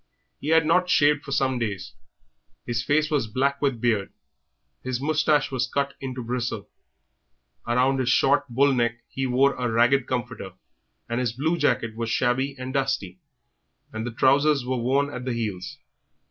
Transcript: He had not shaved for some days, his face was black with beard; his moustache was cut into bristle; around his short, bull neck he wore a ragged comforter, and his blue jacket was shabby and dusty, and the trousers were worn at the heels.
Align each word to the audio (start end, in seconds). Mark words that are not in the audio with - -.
He 0.39 0.47
had 0.47 0.65
not 0.65 0.89
shaved 0.89 1.23
for 1.23 1.31
some 1.31 1.59
days, 1.59 1.93
his 2.65 2.83
face 2.83 3.11
was 3.11 3.27
black 3.27 3.61
with 3.61 3.79
beard; 3.79 4.11
his 4.81 4.99
moustache 4.99 5.51
was 5.51 5.67
cut 5.67 5.93
into 6.01 6.23
bristle; 6.23 6.67
around 7.67 7.99
his 7.99 8.09
short, 8.09 8.49
bull 8.49 8.73
neck 8.73 9.03
he 9.09 9.27
wore 9.27 9.53
a 9.53 9.69
ragged 9.71 10.07
comforter, 10.07 10.53
and 11.07 11.19
his 11.19 11.33
blue 11.33 11.55
jacket 11.55 11.95
was 11.95 12.09
shabby 12.09 12.55
and 12.57 12.73
dusty, 12.73 13.19
and 13.93 14.03
the 14.07 14.11
trousers 14.11 14.65
were 14.65 14.77
worn 14.77 15.11
at 15.13 15.23
the 15.23 15.33
heels. 15.33 15.77